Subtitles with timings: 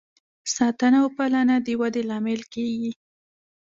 [0.55, 2.91] ساتنه او پالنه د ودې لامل کیږي.